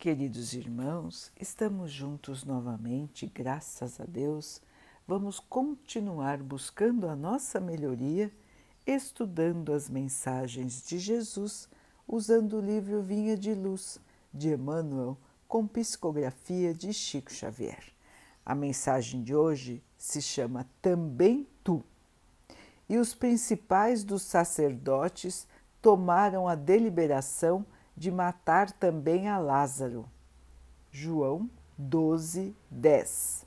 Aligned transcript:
Queridos 0.00 0.54
irmãos, 0.54 1.30
estamos 1.38 1.92
juntos 1.92 2.42
novamente, 2.42 3.26
graças 3.26 4.00
a 4.00 4.06
Deus. 4.06 4.62
Vamos 5.06 5.38
continuar 5.38 6.42
buscando 6.42 7.06
a 7.06 7.14
nossa 7.14 7.60
melhoria, 7.60 8.32
estudando 8.86 9.74
as 9.74 9.90
mensagens 9.90 10.82
de 10.86 10.98
Jesus, 10.98 11.68
usando 12.08 12.56
o 12.56 12.60
livro 12.62 13.02
Vinha 13.02 13.36
de 13.36 13.52
Luz 13.52 14.00
de 14.32 14.54
Emmanuel, 14.54 15.18
com 15.46 15.66
psicografia 15.66 16.72
de 16.72 16.94
Chico 16.94 17.30
Xavier. 17.30 17.84
A 18.42 18.54
mensagem 18.54 19.22
de 19.22 19.34
hoje 19.34 19.84
se 19.98 20.22
chama 20.22 20.66
Também 20.80 21.46
Tu. 21.62 21.84
E 22.88 22.96
os 22.96 23.14
principais 23.14 24.02
dos 24.02 24.22
sacerdotes 24.22 25.46
tomaram 25.82 26.48
a 26.48 26.54
deliberação 26.54 27.66
de 28.00 28.10
matar 28.10 28.72
também 28.72 29.28
a 29.28 29.36
Lázaro. 29.36 30.08
João 30.90 31.50
12, 31.76 32.56
10. 32.70 33.46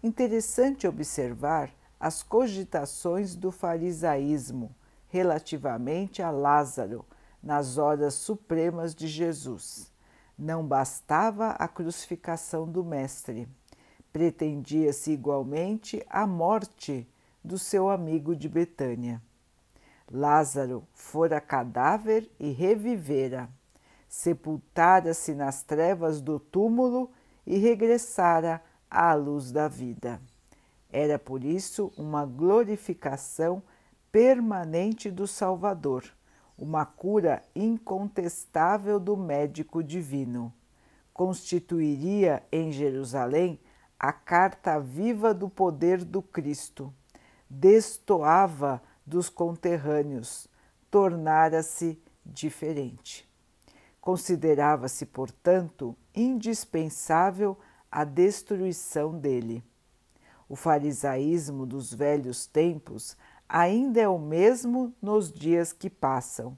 Interessante 0.00 0.86
observar 0.86 1.72
as 1.98 2.22
cogitações 2.22 3.34
do 3.34 3.50
farisaísmo 3.50 4.72
relativamente 5.08 6.22
a 6.22 6.30
Lázaro 6.30 7.04
nas 7.42 7.76
horas 7.76 8.14
supremas 8.14 8.94
de 8.94 9.08
Jesus. 9.08 9.92
Não 10.38 10.64
bastava 10.64 11.48
a 11.58 11.66
crucificação 11.66 12.70
do 12.70 12.84
Mestre, 12.84 13.48
pretendia-se 14.12 15.10
igualmente 15.10 16.06
a 16.08 16.24
morte 16.24 17.04
do 17.42 17.58
seu 17.58 17.90
amigo 17.90 18.36
de 18.36 18.48
Betânia. 18.48 19.20
Lázaro 20.08 20.86
fora 20.92 21.40
cadáver 21.40 22.30
e 22.38 22.52
revivera 22.52 23.57
sepultara-se 24.08 25.34
nas 25.34 25.62
trevas 25.62 26.20
do 26.20 26.40
túmulo 26.40 27.10
e 27.46 27.58
regressara 27.58 28.62
à 28.90 29.14
luz 29.14 29.52
da 29.52 29.68
vida. 29.68 30.20
Era 30.90 31.18
por 31.18 31.44
isso 31.44 31.92
uma 31.96 32.24
glorificação 32.24 33.62
permanente 34.10 35.10
do 35.10 35.26
Salvador, 35.26 36.04
uma 36.56 36.86
cura 36.86 37.42
incontestável 37.54 38.98
do 38.98 39.16
médico 39.16 39.82
divino. 39.82 40.52
Constituiria 41.12 42.42
em 42.50 42.72
Jerusalém 42.72 43.60
a 43.98 44.12
carta 44.12 44.78
viva 44.78 45.34
do 45.34 45.50
poder 45.50 46.04
do 46.04 46.22
Cristo. 46.22 46.92
Destoava 47.50 48.82
dos 49.04 49.28
conterrâneos, 49.28 50.48
tornara-se 50.90 52.00
diferente. 52.24 53.27
Considerava-se, 54.08 55.04
portanto, 55.04 55.94
indispensável 56.14 57.58
a 57.92 58.04
destruição 58.04 59.18
dele. 59.18 59.62
O 60.48 60.56
farisaísmo 60.56 61.66
dos 61.66 61.92
velhos 61.92 62.46
tempos 62.46 63.18
ainda 63.46 64.00
é 64.00 64.08
o 64.08 64.18
mesmo 64.18 64.94
nos 65.02 65.30
dias 65.30 65.74
que 65.74 65.90
passam, 65.90 66.56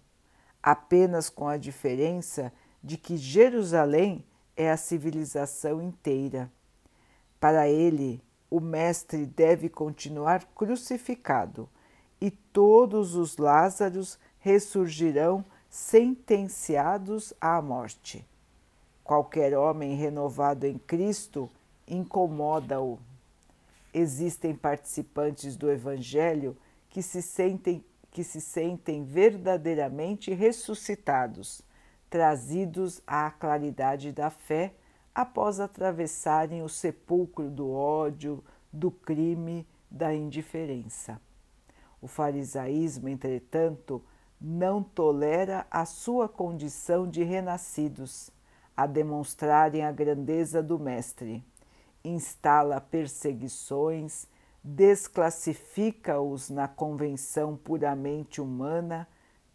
apenas 0.62 1.28
com 1.28 1.48
a 1.48 1.56
diferença 1.56 2.52
de 2.80 2.96
que 2.96 3.16
Jerusalém 3.16 4.24
é 4.56 4.70
a 4.70 4.76
civilização 4.76 5.82
inteira. 5.82 6.48
Para 7.40 7.68
ele, 7.68 8.22
o 8.48 8.60
Mestre 8.60 9.26
deve 9.26 9.68
continuar 9.68 10.44
crucificado 10.54 11.68
e 12.20 12.30
todos 12.30 13.16
os 13.16 13.38
Lázaros 13.38 14.20
ressurgirão 14.38 15.44
sentenciados 15.70 17.32
à 17.40 17.62
morte. 17.62 18.26
Qualquer 19.04 19.56
homem 19.56 19.94
renovado 19.94 20.66
em 20.66 20.76
Cristo 20.76 21.48
incomoda-o. 21.86 22.98
Existem 23.94 24.54
participantes 24.54 25.56
do 25.56 25.70
Evangelho 25.70 26.56
que 26.90 27.02
se 27.02 27.22
sentem 27.22 27.84
que 28.10 28.24
se 28.24 28.40
sentem 28.40 29.04
verdadeiramente 29.04 30.34
ressuscitados, 30.34 31.62
trazidos 32.08 33.00
à 33.06 33.30
claridade 33.30 34.10
da 34.10 34.30
fé 34.30 34.74
após 35.14 35.60
atravessarem 35.60 36.60
o 36.60 36.68
sepulcro 36.68 37.48
do 37.48 37.70
ódio, 37.70 38.42
do 38.72 38.90
crime, 38.90 39.64
da 39.88 40.12
indiferença. 40.12 41.20
O 42.02 42.08
farisaísmo, 42.08 43.08
entretanto, 43.08 44.02
não 44.40 44.82
tolera 44.82 45.66
a 45.70 45.84
sua 45.84 46.28
condição 46.28 47.06
de 47.06 47.22
renascidos, 47.22 48.30
a 48.74 48.86
demonstrarem 48.86 49.84
a 49.84 49.92
grandeza 49.92 50.62
do 50.62 50.78
Mestre. 50.78 51.44
Instala 52.02 52.80
perseguições, 52.80 54.26
desclassifica-os 54.64 56.48
na 56.48 56.66
convenção 56.66 57.56
puramente 57.56 58.40
humana, 58.40 59.06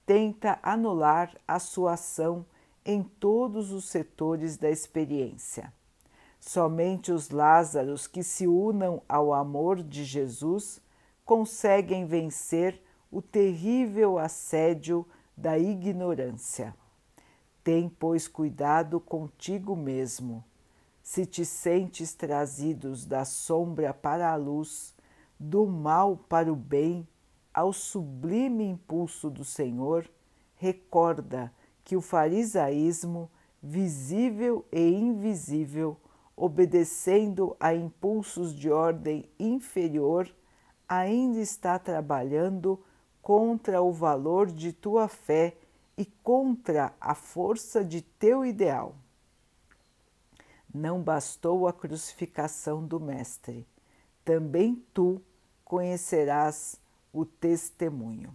tenta 0.06 0.60
anular 0.62 1.36
a 1.48 1.58
sua 1.58 1.94
ação 1.94 2.46
em 2.86 3.02
todos 3.02 3.72
os 3.72 3.86
setores 3.86 4.58
da 4.58 4.70
experiência. 4.70 5.74
Somente 6.40 7.12
os 7.12 7.32
Lázaros 7.32 8.06
que 8.06 8.22
se 8.22 8.46
unam 8.46 9.02
ao 9.10 9.34
amor 9.34 9.82
de 9.82 10.04
Jesus 10.04 10.80
conseguem 11.26 12.06
vencer 12.06 12.80
o 13.16 13.22
terrível 13.22 14.18
assédio 14.18 15.08
da 15.38 15.58
ignorância. 15.58 16.76
Tem, 17.64 17.88
pois, 17.88 18.28
cuidado 18.28 19.00
contigo 19.00 19.74
mesmo. 19.74 20.44
Se 21.02 21.26
te 21.26 21.46
sentes 21.46 22.14
trazidos 22.14 23.06
da 23.06 23.24
sombra 23.24 23.94
para 23.94 24.30
a 24.30 24.36
luz, 24.36 24.94
do 25.40 25.66
mal 25.66 26.18
para 26.28 26.52
o 26.52 26.58
bem, 26.58 27.08
ao 27.54 27.72
sublime 27.72 28.66
impulso 28.66 29.30
do 29.30 29.46
Senhor, 29.46 30.12
recorda 30.56 31.54
que 31.86 31.96
o 31.96 32.02
farisaísmo, 32.02 33.32
visível 33.64 34.66
e 34.74 34.90
invisível, 34.90 35.96
obedecendo 36.36 37.56
a 37.62 37.74
impulsos 37.74 38.54
de 38.54 38.70
ordem 38.70 39.30
inferior, 39.40 40.30
ainda 40.86 41.40
está 41.40 41.80
trabalhando 41.80 42.84
contra 43.26 43.82
o 43.82 43.92
valor 43.92 44.50
de 44.52 44.72
tua 44.72 45.08
fé 45.08 45.58
e 45.98 46.06
contra 46.06 46.94
a 47.02 47.16
força 47.16 47.84
de 47.84 48.04
teu 48.04 48.46
ideal. 48.46 48.96
Não 50.72 51.02
bastou 51.02 51.68
a 51.68 51.74
crucificação 51.74 52.86
do 52.86 53.00
Mestre, 53.00 53.66
também 54.24 54.76
tu 54.94 55.20
conhecerás 55.64 56.80
o 57.12 57.26
testemunho. 57.26 58.32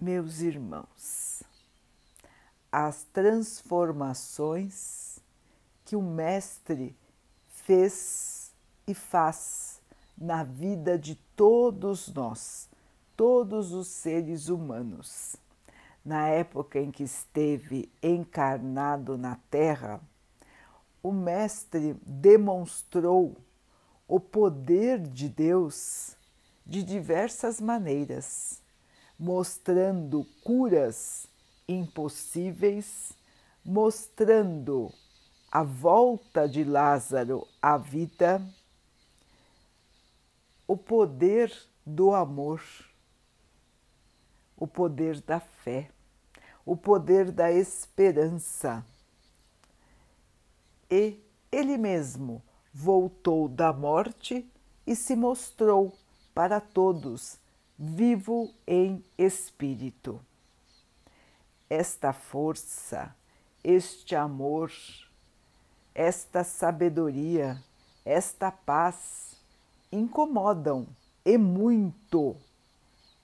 Meus 0.00 0.38
irmãos, 0.38 1.42
as 2.70 3.02
transformações 3.12 5.18
que 5.84 5.96
o 5.96 6.02
Mestre 6.02 6.94
fez 7.48 8.52
e 8.86 8.94
faz 8.94 9.79
na 10.20 10.44
vida 10.44 10.98
de 10.98 11.14
todos 11.34 12.12
nós, 12.12 12.68
todos 13.16 13.72
os 13.72 13.88
seres 13.88 14.48
humanos. 14.48 15.34
Na 16.04 16.28
época 16.28 16.78
em 16.78 16.90
que 16.90 17.02
esteve 17.02 17.90
encarnado 18.02 19.16
na 19.16 19.36
Terra, 19.50 19.98
o 21.02 21.10
Mestre 21.10 21.96
demonstrou 22.04 23.34
o 24.06 24.20
poder 24.20 24.98
de 24.98 25.28
Deus 25.28 26.16
de 26.66 26.82
diversas 26.82 27.60
maneiras, 27.60 28.60
mostrando 29.18 30.26
curas 30.44 31.26
impossíveis, 31.66 33.12
mostrando 33.64 34.92
a 35.50 35.62
volta 35.62 36.48
de 36.48 36.64
Lázaro 36.64 37.46
à 37.62 37.76
vida 37.76 38.42
o 40.70 40.76
poder 40.76 41.52
do 41.84 42.14
amor, 42.14 42.62
o 44.56 44.68
poder 44.68 45.20
da 45.20 45.40
fé, 45.40 45.90
o 46.64 46.76
poder 46.76 47.32
da 47.32 47.50
esperança. 47.50 48.86
E 50.88 51.18
ele 51.50 51.76
mesmo 51.76 52.40
voltou 52.72 53.48
da 53.48 53.72
morte 53.72 54.48
e 54.86 54.94
se 54.94 55.16
mostrou 55.16 55.92
para 56.32 56.60
todos 56.60 57.36
vivo 57.76 58.54
em 58.64 59.04
espírito. 59.18 60.24
Esta 61.68 62.12
força, 62.12 63.12
este 63.64 64.14
amor, 64.14 64.70
esta 65.92 66.44
sabedoria, 66.44 67.60
esta 68.04 68.52
paz 68.52 69.29
incomodam 69.92 70.86
e 71.24 71.36
muito 71.36 72.36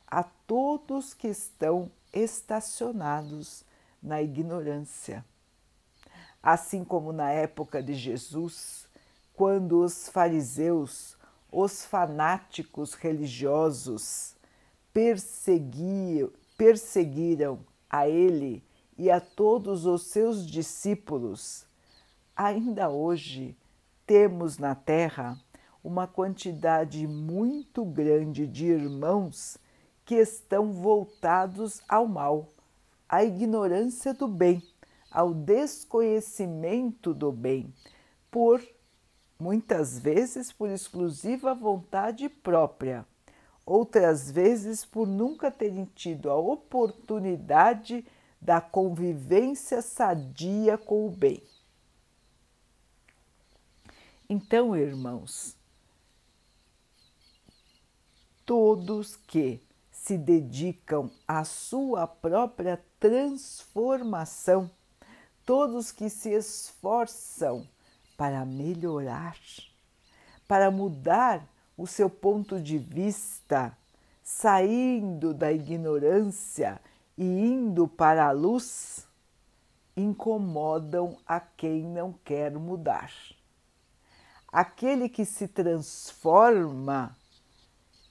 a 0.06 0.22
todos 0.22 1.14
que 1.14 1.28
estão 1.28 1.90
estacionados 2.12 3.64
na 4.02 4.22
ignorância. 4.22 5.24
Assim 6.42 6.84
como 6.84 7.12
na 7.12 7.30
época 7.30 7.82
de 7.82 7.94
Jesus, 7.94 8.86
quando 9.34 9.82
os 9.82 10.08
fariseus, 10.08 11.16
os 11.50 11.84
fanáticos 11.84 12.94
religiosos, 12.94 14.34
perseguiram 16.56 17.58
a 17.90 18.08
ele 18.08 18.64
e 18.96 19.10
a 19.10 19.20
todos 19.20 19.84
os 19.84 20.04
seus 20.04 20.46
discípulos, 20.46 21.66
ainda 22.34 22.88
hoje 22.88 23.56
temos 24.06 24.56
na 24.56 24.74
Terra 24.74 25.38
uma 25.86 26.08
quantidade 26.08 27.06
muito 27.06 27.84
grande 27.84 28.44
de 28.44 28.66
irmãos 28.66 29.56
que 30.04 30.16
estão 30.16 30.72
voltados 30.72 31.80
ao 31.88 32.08
mal, 32.08 32.52
à 33.08 33.22
ignorância 33.22 34.12
do 34.12 34.26
bem, 34.26 34.60
ao 35.08 35.32
desconhecimento 35.32 37.14
do 37.14 37.30
bem, 37.30 37.72
por 38.32 38.60
muitas 39.38 39.96
vezes 39.96 40.50
por 40.50 40.68
exclusiva 40.70 41.54
vontade 41.54 42.28
própria, 42.28 43.06
outras 43.64 44.28
vezes 44.28 44.84
por 44.84 45.06
nunca 45.06 45.52
terem 45.52 45.84
tido 45.94 46.28
a 46.28 46.34
oportunidade 46.34 48.04
da 48.40 48.60
convivência 48.60 49.80
sadia 49.80 50.76
com 50.76 51.06
o 51.06 51.10
bem. 51.10 51.40
Então, 54.28 54.76
irmãos, 54.76 55.56
todos 58.46 59.16
que 59.16 59.60
se 59.90 60.16
dedicam 60.16 61.10
à 61.26 61.44
sua 61.44 62.06
própria 62.06 62.80
transformação, 63.00 64.70
todos 65.44 65.90
que 65.90 66.08
se 66.08 66.30
esforçam 66.30 67.66
para 68.16 68.46
melhorar, 68.46 69.36
para 70.46 70.70
mudar 70.70 71.44
o 71.76 71.86
seu 71.86 72.08
ponto 72.08 72.60
de 72.60 72.78
vista, 72.78 73.76
saindo 74.22 75.34
da 75.34 75.52
ignorância 75.52 76.80
e 77.18 77.24
indo 77.24 77.88
para 77.88 78.28
a 78.28 78.32
luz, 78.32 79.06
incomodam 79.96 81.18
a 81.26 81.40
quem 81.40 81.82
não 81.82 82.12
quer 82.24 82.52
mudar. 82.52 83.12
Aquele 84.52 85.08
que 85.08 85.24
se 85.24 85.48
transforma, 85.48 87.16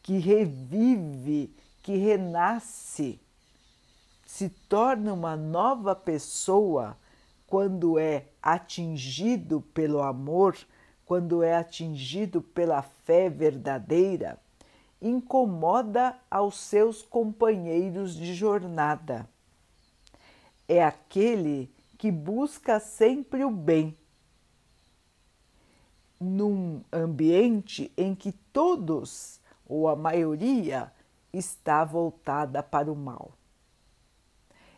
que 0.06 0.20
revive, 0.20 1.52
que 1.82 1.98
renasce, 1.98 3.20
se 4.24 4.50
torna 4.50 5.12
uma 5.12 5.36
nova 5.36 5.96
pessoa 5.96 6.96
quando 7.48 7.98
é 7.98 8.28
atingido 8.40 9.62
pelo 9.74 10.04
amor, 10.04 10.56
quando 11.08 11.42
é 11.42 11.56
atingido 11.56 12.40
pela 12.40 12.84
fé 12.84 13.32
verdadeira, 13.32 14.40
incomoda 15.02 16.16
aos 16.30 16.60
seus 16.60 17.02
companheiros 17.02 18.16
de 18.16 18.36
jornada. 18.36 19.28
É 20.68 20.84
aquele 20.84 21.68
que 21.98 22.12
busca 22.12 22.80
sempre 22.80 23.44
o 23.44 23.50
bem, 23.50 23.98
num 26.20 26.84
ambiente 26.94 27.92
em 27.98 28.14
que 28.14 28.32
todos 28.54 29.44
ou 29.68 29.88
a 29.88 29.96
maioria 29.96 30.92
está 31.34 31.84
voltada 31.84 32.62
para 32.62 32.92
o 32.92 32.96
mal. 32.96 33.32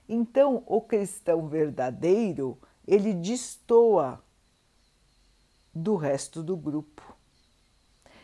Então, 0.08 0.64
o 0.66 0.80
cristão 0.82 1.48
verdadeiro, 1.48 2.58
ele 2.88 3.14
destoa 3.14 4.22
do 5.74 5.96
resto 5.96 6.42
do 6.42 6.56
grupo. 6.56 7.04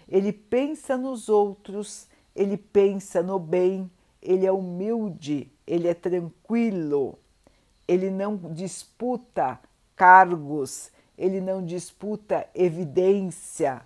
Ele 0.07 0.31
pensa 0.31 0.97
nos 0.97 1.29
outros, 1.29 2.07
ele 2.35 2.57
pensa 2.57 3.21
no 3.21 3.37
bem, 3.37 3.91
ele 4.21 4.45
é 4.45 4.51
humilde, 4.51 5.51
ele 5.67 5.87
é 5.87 5.93
tranquilo, 5.93 7.19
ele 7.87 8.09
não 8.09 8.37
disputa 8.53 9.59
cargos, 9.95 10.89
ele 11.17 11.41
não 11.41 11.63
disputa 11.63 12.47
evidência, 12.55 13.85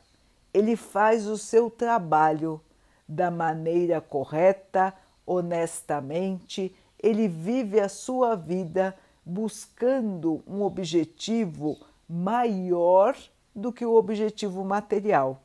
ele 0.54 0.76
faz 0.76 1.28
o 1.28 1.38
seu 1.38 1.70
trabalho 1.70 2.62
da 3.08 3.32
maneira 3.32 4.02
correta, 4.02 4.94
honestamente, 5.26 6.76
ele 7.00 7.28
vive 7.28 7.80
a 7.80 7.88
sua 7.88 8.36
vida 8.36 8.98
buscando 9.26 10.44
um 10.48 10.62
objetivo 10.62 11.78
maior 12.08 13.16
do 13.56 13.72
que 13.72 13.86
o 13.86 13.94
objetivo 13.94 14.64
material. 14.64 15.44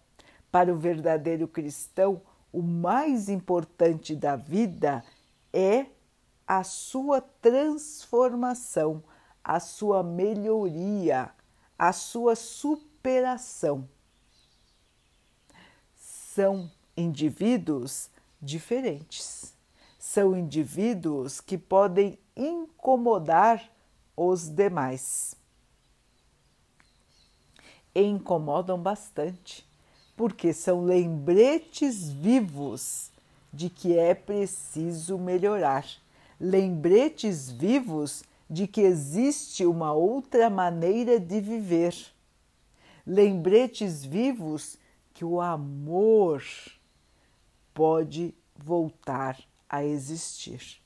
Para 0.51 0.73
o 0.73 0.77
verdadeiro 0.77 1.49
cristão, 1.49 2.21
o 2.53 2.63
mais 2.63 3.29
importante 3.29 4.15
da 4.15 4.37
vida 4.37 5.03
é 5.53 5.87
a 6.47 6.63
sua 6.63 7.21
transformação, 7.21 9.03
a 9.43 9.59
sua 9.59 10.03
melhoria, 10.03 11.31
a 11.79 11.93
sua 11.93 12.37
superação. 12.37 13.89
São 15.95 16.71
indivíduos 17.03 18.09
diferentes, 18.41 19.55
são 19.99 20.37
indivíduos 20.37 21.41
que 21.41 21.57
podem 21.57 22.19
incomodar 22.37 23.71
os 24.17 24.49
demais. 24.49 25.35
E 27.95 28.03
incomodam 28.03 28.81
bastante, 28.81 29.67
porque 30.17 30.53
são 30.53 30.85
lembretes 30.85 32.11
vivos 32.11 33.11
de 33.53 33.69
que 33.69 33.97
é 33.97 34.15
preciso 34.15 35.19
melhorar, 35.19 35.87
lembretes 36.41 37.51
vivos 37.51 38.25
de 38.49 38.67
que 38.67 38.81
existe 38.81 39.65
uma 39.65 39.93
outra 39.93 40.51
maneira 40.51 41.21
de 41.21 41.41
viver, 41.41 41.95
lembretes 43.07 44.05
vivos 44.05 44.79
que 45.15 45.25
o 45.25 45.41
amor 45.41 46.43
pode 47.75 48.35
voltar 48.57 49.39
a 49.69 49.85
existir. 49.85 50.83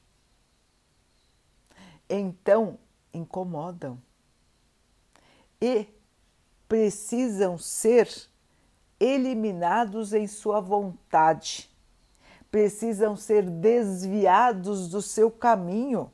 Então 2.09 2.79
incomodam. 3.12 4.00
E 5.60 5.87
precisam 6.69 7.56
ser 7.56 8.08
eliminados 9.01 10.13
em 10.13 10.27
sua 10.27 10.60
vontade, 10.60 11.70
precisam 12.51 13.17
ser 13.17 13.49
desviados 13.49 14.89
do 14.89 15.01
seu 15.03 15.31
caminho. 15.31 16.10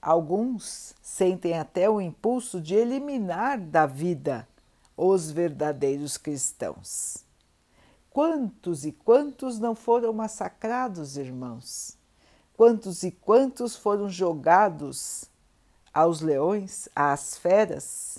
Alguns 0.00 0.94
sentem 1.00 1.58
até 1.58 1.88
o 1.88 2.00
impulso 2.00 2.60
de 2.60 2.74
eliminar 2.74 3.58
da 3.58 3.86
vida 3.86 4.48
os 4.96 5.30
verdadeiros 5.30 6.16
cristãos. 6.16 7.24
Quantos 8.12 8.84
e 8.84 8.92
quantos 8.92 9.58
não 9.58 9.74
foram 9.74 10.12
massacrados, 10.12 11.16
irmãos? 11.16 11.96
Quantos 12.54 13.02
e 13.02 13.10
quantos 13.10 13.74
foram 13.74 14.06
jogados 14.10 15.30
aos 15.94 16.20
leões, 16.20 16.90
às 16.94 17.38
feras? 17.38 18.18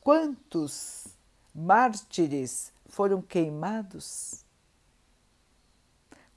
Quantos 0.00 1.08
mártires 1.52 2.72
foram 2.86 3.20
queimados? 3.20 4.44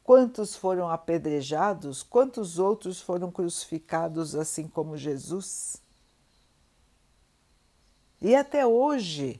Quantos 0.03 0.55
foram 0.55 0.89
apedrejados? 0.89 2.01
Quantos 2.01 2.57
outros 2.57 2.99
foram 2.99 3.31
crucificados 3.31 4.33
assim 4.33 4.67
como 4.67 4.97
Jesus? 4.97 5.79
E 8.19 8.35
até 8.35 8.65
hoje, 8.65 9.39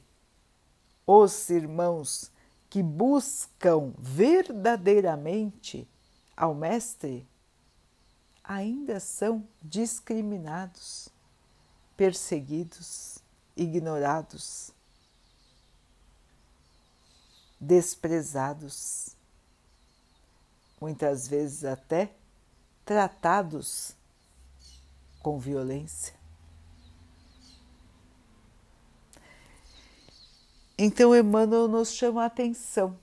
os 1.04 1.50
irmãos 1.50 2.30
que 2.70 2.82
buscam 2.84 3.92
verdadeiramente 3.98 5.88
ao 6.36 6.54
Mestre 6.54 7.28
ainda 8.44 9.00
são 9.00 9.46
discriminados, 9.60 11.08
perseguidos 11.96 13.18
ignorados, 13.56 14.70
desprezados, 17.60 19.16
muitas 20.80 21.26
vezes 21.26 21.64
até 21.64 22.14
tratados 22.84 23.96
com 25.20 25.38
violência. 25.38 26.19
Então, 30.82 31.14
Emmanuel 31.14 31.68
nos 31.68 31.92
chama 31.92 32.22
a 32.22 32.26
atenção 32.26 32.96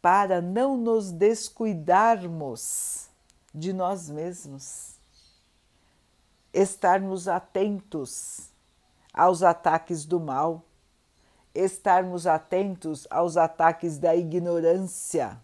para 0.00 0.40
não 0.40 0.76
nos 0.76 1.10
descuidarmos 1.10 3.08
de 3.52 3.72
nós 3.72 4.08
mesmos, 4.08 4.94
estarmos 6.54 7.26
atentos 7.26 8.52
aos 9.12 9.42
ataques 9.42 10.04
do 10.04 10.20
mal, 10.20 10.62
estarmos 11.52 12.28
atentos 12.28 13.08
aos 13.10 13.36
ataques 13.36 13.98
da 13.98 14.14
ignorância. 14.14 15.36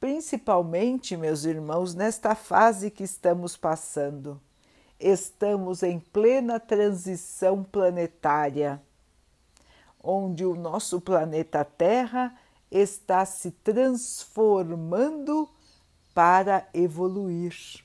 Principalmente, 0.00 1.18
meus 1.18 1.44
irmãos, 1.44 1.94
nesta 1.94 2.34
fase 2.34 2.90
que 2.90 3.04
estamos 3.04 3.58
passando. 3.58 4.40
Estamos 4.98 5.82
em 5.82 6.00
plena 6.00 6.58
transição 6.58 7.62
planetária, 7.62 8.80
onde 10.04 10.44
o 10.44 10.54
nosso 10.54 11.00
planeta 11.00 11.64
Terra 11.64 12.36
está 12.70 13.24
se 13.24 13.50
transformando 13.50 15.48
para 16.12 16.68
evoluir. 16.74 17.82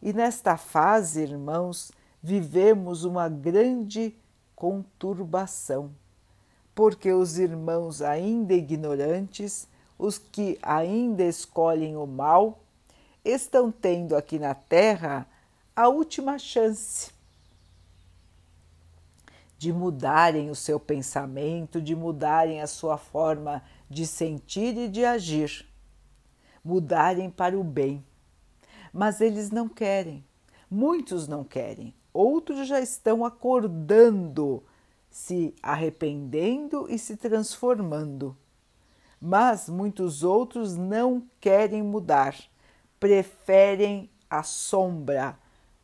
E 0.00 0.12
nesta 0.12 0.56
fase, 0.56 1.22
irmãos, 1.22 1.92
vivemos 2.22 3.04
uma 3.04 3.28
grande 3.28 4.16
conturbação, 4.56 5.90
porque 6.74 7.12
os 7.12 7.38
irmãos 7.38 8.00
ainda 8.00 8.54
ignorantes, 8.54 9.68
os 9.98 10.18
que 10.18 10.58
ainda 10.62 11.22
escolhem 11.24 11.96
o 11.96 12.06
mal, 12.06 12.60
estão 13.24 13.70
tendo 13.70 14.16
aqui 14.16 14.38
na 14.38 14.54
Terra 14.54 15.26
a 15.76 15.88
última 15.88 16.38
chance 16.38 17.12
de 19.64 19.72
mudarem 19.72 20.50
o 20.50 20.54
seu 20.54 20.78
pensamento, 20.78 21.80
de 21.80 21.96
mudarem 21.96 22.60
a 22.60 22.66
sua 22.66 22.98
forma 22.98 23.62
de 23.88 24.06
sentir 24.06 24.76
e 24.76 24.88
de 24.90 25.06
agir, 25.06 25.66
mudarem 26.62 27.30
para 27.30 27.58
o 27.58 27.64
bem. 27.64 28.04
Mas 28.92 29.22
eles 29.22 29.50
não 29.50 29.66
querem, 29.66 30.22
muitos 30.70 31.26
não 31.26 31.42
querem, 31.42 31.94
outros 32.12 32.68
já 32.68 32.78
estão 32.78 33.24
acordando, 33.24 34.62
se 35.08 35.54
arrependendo 35.62 36.86
e 36.90 36.98
se 36.98 37.16
transformando. 37.16 38.36
Mas 39.18 39.66
muitos 39.66 40.22
outros 40.22 40.76
não 40.76 41.26
querem 41.40 41.82
mudar, 41.82 42.36
preferem 43.00 44.10
a 44.28 44.42
sombra, 44.42 45.38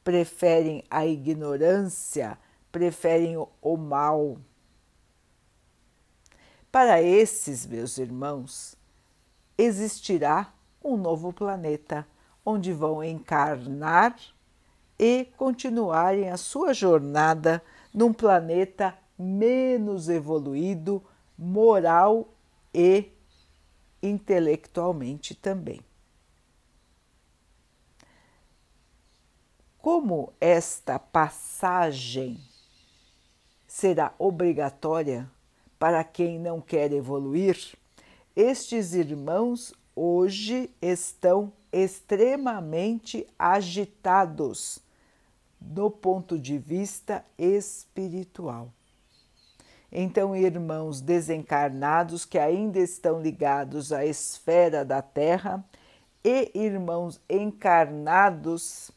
preferem 0.04 0.84
a 0.90 1.06
ignorância, 1.06 2.36
preferem 2.70 3.36
o 3.36 3.76
mal. 3.76 4.38
Para 6.70 7.02
esses, 7.02 7.66
meus 7.66 7.98
irmãos, 7.98 8.76
existirá 9.58 10.52
um 10.82 10.96
novo 10.96 11.32
planeta 11.32 12.06
onde 12.44 12.72
vão 12.72 13.02
encarnar 13.02 14.16
e 14.98 15.24
continuarem 15.36 16.30
a 16.30 16.36
sua 16.36 16.72
jornada 16.72 17.62
num 17.92 18.12
planeta 18.12 18.96
menos 19.18 20.08
evoluído, 20.08 21.02
moral 21.36 22.28
e 22.72 23.10
intelectualmente 24.02 25.34
também. 25.34 25.80
Como 29.78 30.32
esta 30.40 30.98
passagem 30.98 32.40
será 33.80 34.12
obrigatória 34.18 35.26
para 35.78 36.04
quem 36.04 36.38
não 36.38 36.60
quer 36.60 36.92
evoluir, 36.92 37.56
estes 38.36 38.92
irmãos 38.92 39.72
hoje 39.96 40.68
estão 40.82 41.50
extremamente 41.72 43.26
agitados 43.38 44.80
do 45.58 45.90
ponto 45.90 46.38
de 46.38 46.58
vista 46.58 47.24
espiritual. 47.38 48.70
Então, 49.90 50.36
irmãos 50.36 51.00
desencarnados 51.00 52.26
que 52.26 52.38
ainda 52.38 52.78
estão 52.78 53.22
ligados 53.22 53.94
à 53.94 54.04
esfera 54.04 54.84
da 54.84 55.00
Terra 55.00 55.64
e 56.22 56.50
irmãos 56.54 57.18
encarnados 57.30 58.90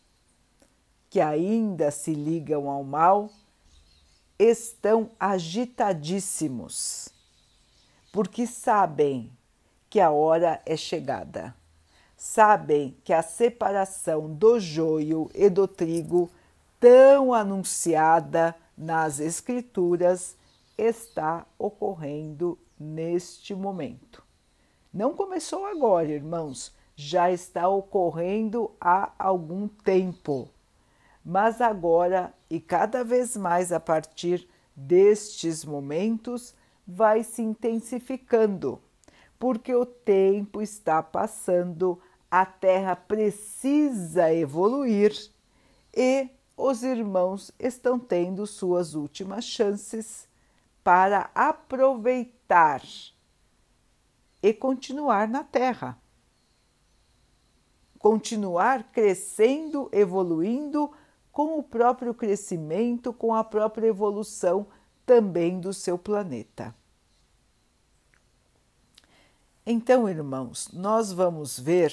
que 1.09 1.21
ainda 1.21 1.89
se 1.89 2.13
ligam 2.13 2.69
ao 2.69 2.83
mal 2.83 3.29
estão 4.43 5.09
agitadíssimos, 5.19 7.09
porque 8.11 8.45
sabem 8.45 9.31
que 9.89 9.99
a 9.99 10.11
hora 10.11 10.61
é 10.65 10.75
chegada. 10.75 11.55
Sabem 12.17 12.95
que 13.03 13.13
a 13.13 13.21
separação 13.21 14.33
do 14.33 14.59
joio 14.59 15.29
e 15.33 15.49
do 15.49 15.67
trigo 15.67 16.29
tão 16.79 17.33
anunciada 17.33 18.55
nas 18.77 19.19
Escrituras 19.19 20.35
está 20.77 21.45
ocorrendo 21.57 22.57
neste 22.79 23.53
momento. 23.55 24.23
Não 24.93 25.13
começou 25.13 25.65
agora, 25.65 26.09
irmãos, 26.09 26.73
já 26.95 27.31
está 27.31 27.67
ocorrendo 27.67 28.71
há 28.79 29.11
algum 29.17 29.67
tempo. 29.67 30.49
Mas 31.23 31.61
agora 31.61 32.33
e 32.49 32.59
cada 32.59 33.03
vez 33.03 33.37
mais 33.37 33.71
a 33.71 33.79
partir 33.79 34.47
destes 34.75 35.63
momentos 35.63 36.53
vai 36.85 37.23
se 37.23 37.41
intensificando, 37.41 38.81
porque 39.39 39.73
o 39.73 39.85
tempo 39.85 40.61
está 40.61 41.01
passando, 41.01 41.99
a 42.29 42.45
Terra 42.45 42.95
precisa 42.95 44.33
evoluir 44.33 45.13
e 45.95 46.29
os 46.57 46.83
irmãos 46.83 47.51
estão 47.57 47.97
tendo 47.97 48.45
suas 48.45 48.93
últimas 48.93 49.45
chances 49.45 50.27
para 50.83 51.29
aproveitar 51.33 52.83
e 54.41 54.53
continuar 54.53 55.27
na 55.27 55.43
Terra. 55.43 55.97
Continuar 57.97 58.91
crescendo, 58.91 59.89
evoluindo 59.93 60.91
com 61.33 61.57
o 61.57 61.63
próprio 61.63 62.13
crescimento, 62.13 63.11
com 63.11 63.33
a 63.33 63.43
própria 63.43 63.87
evolução 63.87 64.67
também 65.03 65.59
do 65.59 65.73
seu 65.73 65.97
planeta. 65.97 66.73
Então, 69.65 70.07
irmãos, 70.07 70.69
nós 70.71 71.11
vamos 71.11 71.59
ver 71.59 71.91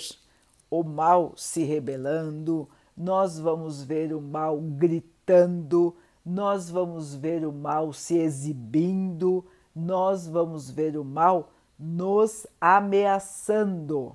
o 0.71 0.85
mal 0.85 1.33
se 1.37 1.65
rebelando, 1.65 2.69
nós 2.95 3.39
vamos 3.39 3.83
ver 3.83 4.13
o 4.13 4.21
mal 4.21 4.61
gritando, 4.61 5.97
nós 6.25 6.69
vamos 6.69 7.15
ver 7.15 7.47
o 7.47 7.53
mal 7.53 7.95
se 7.95 8.19
exibindo, 8.19 9.45
nós 9.75 10.29
vamos 10.29 10.71
ver 10.71 10.99
o 10.99 11.05
mal 11.05 11.51
nos 11.79 12.47
ameaçando, 12.61 14.15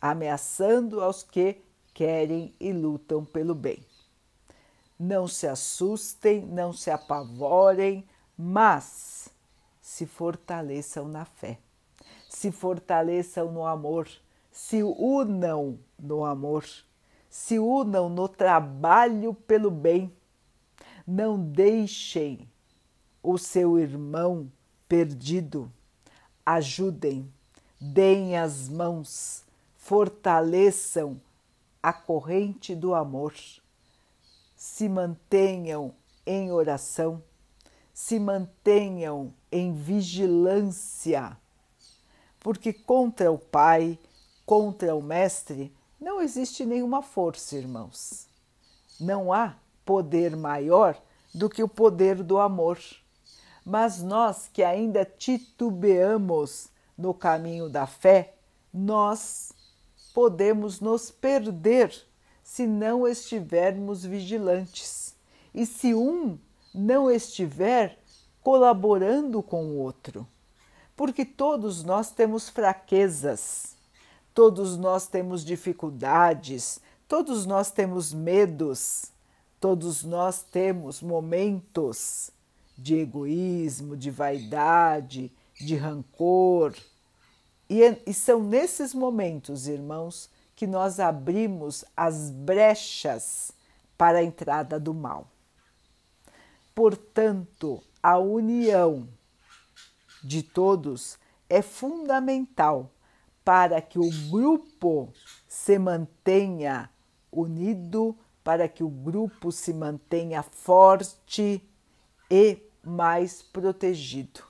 ameaçando 0.00 1.02
aos 1.02 1.22
que 1.22 1.60
querem 1.92 2.54
e 2.58 2.72
lutam 2.72 3.22
pelo 3.22 3.54
bem. 3.54 3.91
Não 5.02 5.26
se 5.26 5.48
assustem, 5.48 6.46
não 6.46 6.72
se 6.72 6.90
apavorem, 6.90 8.06
mas 8.38 9.28
se 9.80 10.06
fortaleçam 10.06 11.08
na 11.08 11.24
fé, 11.24 11.58
se 12.28 12.52
fortaleçam 12.52 13.50
no 13.50 13.66
amor, 13.66 14.08
se 14.50 14.82
unam 14.82 15.78
no 15.98 16.24
amor 16.24 16.64
se 17.32 17.58
unam 17.58 18.10
no 18.10 18.28
trabalho 18.28 19.32
pelo 19.32 19.70
bem. 19.70 20.12
Não 21.06 21.42
deixem 21.42 22.46
o 23.22 23.38
seu 23.38 23.78
irmão 23.78 24.52
perdido. 24.86 25.72
Ajudem, 26.44 27.26
deem 27.80 28.36
as 28.36 28.68
mãos, 28.68 29.44
fortaleçam 29.78 31.18
a 31.82 31.90
corrente 31.90 32.74
do 32.74 32.94
amor. 32.94 33.32
Se 34.64 34.88
mantenham 34.88 35.92
em 36.24 36.52
oração, 36.52 37.20
se 37.92 38.20
mantenham 38.20 39.34
em 39.50 39.72
vigilância, 39.72 41.36
porque 42.38 42.72
contra 42.72 43.32
o 43.32 43.36
Pai, 43.36 43.98
contra 44.46 44.94
o 44.94 45.02
Mestre, 45.02 45.74
não 46.00 46.22
existe 46.22 46.64
nenhuma 46.64 47.02
força, 47.02 47.56
irmãos. 47.56 48.28
Não 49.00 49.32
há 49.32 49.56
poder 49.84 50.36
maior 50.36 50.96
do 51.34 51.50
que 51.50 51.64
o 51.64 51.68
poder 51.68 52.22
do 52.22 52.38
amor. 52.38 52.78
Mas 53.64 54.00
nós 54.00 54.46
que 54.46 54.62
ainda 54.62 55.04
titubeamos 55.04 56.68
no 56.96 57.12
caminho 57.12 57.68
da 57.68 57.84
fé, 57.84 58.36
nós 58.72 59.52
podemos 60.14 60.78
nos 60.78 61.10
perder 61.10 62.11
se 62.52 62.66
não 62.66 63.06
estivermos 63.06 64.04
vigilantes 64.04 65.14
e 65.54 65.64
se 65.64 65.94
um 65.94 66.38
não 66.74 67.10
estiver 67.10 67.98
colaborando 68.42 69.42
com 69.42 69.64
o 69.64 69.78
outro. 69.78 70.26
Porque 70.96 71.24
todos 71.24 71.82
nós 71.82 72.10
temos 72.10 72.48
fraquezas 72.48 73.76
Todos 74.34 74.78
nós 74.78 75.06
temos 75.06 75.44
dificuldades, 75.44 76.80
todos 77.06 77.44
nós 77.44 77.70
temos 77.70 78.14
medos, 78.14 79.12
Todos 79.62 80.02
nós 80.02 80.42
temos 80.42 81.00
momentos 81.00 82.32
de 82.76 82.96
egoísmo, 82.96 83.96
de 83.96 84.10
vaidade, 84.10 85.30
de 85.54 85.76
rancor. 85.76 86.74
E, 87.70 87.80
e 88.04 88.12
são 88.12 88.42
nesses 88.42 88.92
momentos, 88.92 89.68
irmãos, 89.68 90.28
que 90.62 90.66
nós 90.68 91.00
abrimos 91.00 91.84
as 91.96 92.30
brechas 92.30 93.50
para 93.98 94.18
a 94.18 94.22
entrada 94.22 94.78
do 94.78 94.94
mal. 94.94 95.26
Portanto, 96.72 97.82
a 98.00 98.16
união 98.16 99.08
de 100.22 100.40
todos 100.40 101.18
é 101.50 101.62
fundamental 101.62 102.92
para 103.44 103.82
que 103.82 103.98
o 103.98 104.08
grupo 104.30 105.12
se 105.48 105.80
mantenha 105.80 106.88
unido, 107.32 108.16
para 108.44 108.68
que 108.68 108.84
o 108.84 108.88
grupo 108.88 109.50
se 109.50 109.74
mantenha 109.74 110.44
forte 110.44 111.60
e 112.30 112.62
mais 112.84 113.42
protegido. 113.42 114.44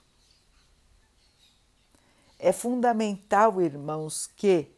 É 2.39 2.53
fundamental, 2.53 3.63
irmãos, 3.63 4.27
que 4.27 4.69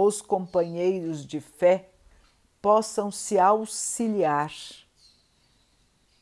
os 0.00 0.22
companheiros 0.22 1.26
de 1.26 1.40
fé 1.40 1.88
possam 2.62 3.10
se 3.10 3.36
auxiliar, 3.36 4.52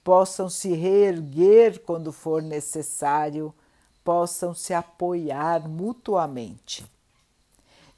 possam 0.03 0.49
se 0.49 0.73
reerguer 0.73 1.81
quando 1.81 2.11
for 2.11 2.43
necessário, 2.43 3.55
possam 4.03 4.55
se 4.55 4.73
apoiar 4.73 5.69
mutuamente. 5.69 6.91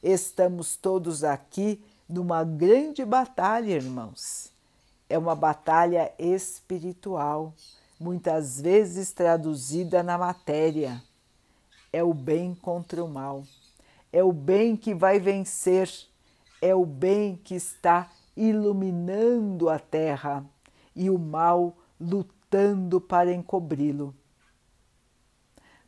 Estamos 0.03 0.75
todos 0.75 1.23
aqui 1.23 1.81
numa 2.09 2.43
grande 2.43 3.05
batalha, 3.05 3.75
irmãos. 3.75 4.51
É 5.09 5.17
uma 5.17 5.37
batalha 5.37 6.13
espiritual 6.19 7.55
muitas 8.01 8.61
vezes 8.61 9.13
traduzida 9.13 10.03
na 10.03 10.19
matéria. 10.19 11.01
É 11.93 12.03
o 12.03 12.13
bem 12.13 12.53
contra 12.53 13.05
o 13.05 13.07
mal. 13.07 13.45
É 14.13 14.23
o 14.23 14.33
bem 14.33 14.77
que 14.77 14.95
vai 14.95 15.19
vencer. 15.19 15.91
É 16.61 16.75
o 16.75 16.85
bem 16.85 17.37
que 17.37 17.55
está 17.55 18.11
iluminando 18.37 19.69
a 19.69 19.79
terra 19.79 20.45
e 20.95 21.11
o 21.11 21.19
mal 21.19 21.77
lutando 22.01 23.01
para 23.01 23.33
encobri-lo. 23.33 24.15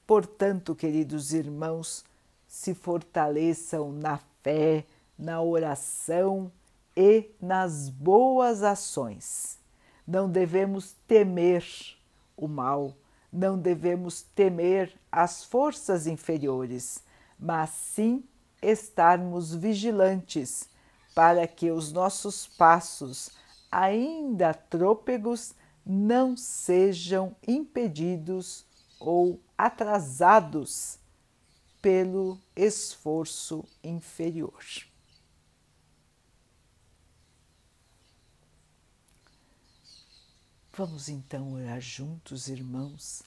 Portanto, 0.07 0.75
queridos 0.75 1.33
irmãos, 1.33 2.05
se 2.47 2.75
fortaleçam 2.75 3.93
na 3.93 4.19
fé, 4.43 4.85
na 5.17 5.41
oração 5.41 6.51
e 6.97 7.31
nas 7.41 7.89
boas 7.89 8.63
ações. 8.63 9.59
Não 10.07 10.29
devemos 10.29 10.97
temer 11.07 11.65
o 12.37 12.49
mal. 12.49 12.97
Não 13.33 13.57
devemos 13.57 14.23
temer 14.23 14.93
as 15.13 15.45
forças 15.45 16.09
inferiores, 16.09 17.05
mas 17.41 17.71
sim 17.71 18.23
estarmos 18.61 19.55
vigilantes 19.55 20.69
para 21.15 21.47
que 21.49 21.71
os 21.71 21.91
nossos 21.91 22.47
passos, 22.47 23.31
ainda 23.73 24.53
trôpegos, 24.53 25.55
não 25.85 26.37
sejam 26.37 27.35
impedidos 27.49 28.67
ou 29.01 29.41
atrasados 29.57 30.99
pelo 31.81 32.39
esforço 32.55 33.65
inferior. 33.83 34.63
Vamos 40.73 41.09
então 41.09 41.55
orar 41.55 41.81
juntos, 41.81 42.49
irmãos, 42.49 43.23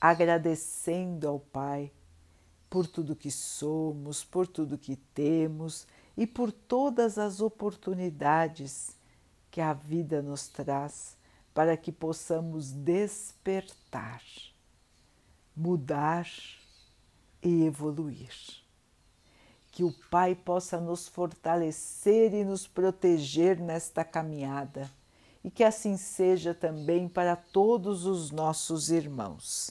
agradecendo 0.00 1.28
ao 1.28 1.38
Pai 1.38 1.92
por 2.70 2.86
tudo 2.86 3.16
que 3.16 3.30
somos, 3.30 4.24
por 4.24 4.46
tudo 4.46 4.78
que 4.78 4.94
temos 4.94 5.86
e 6.16 6.26
por 6.26 6.52
todas 6.52 7.18
as 7.18 7.40
oportunidades 7.40 8.96
que 9.50 9.60
a 9.60 9.72
vida 9.72 10.22
nos 10.22 10.46
traz 10.46 11.18
para 11.52 11.76
que 11.76 11.90
possamos 11.90 12.70
despertar, 12.70 14.22
mudar 15.54 16.26
e 17.42 17.64
evoluir. 17.64 18.32
Que 19.72 19.82
o 19.82 19.92
Pai 20.08 20.34
possa 20.34 20.80
nos 20.80 21.08
fortalecer 21.08 22.32
e 22.32 22.44
nos 22.44 22.66
proteger 22.66 23.58
nesta 23.58 24.04
caminhada 24.04 24.90
e 25.42 25.50
que 25.50 25.64
assim 25.64 25.96
seja 25.96 26.54
também 26.54 27.08
para 27.08 27.34
todos 27.34 28.04
os 28.04 28.30
nossos 28.30 28.90
irmãos. 28.90 29.70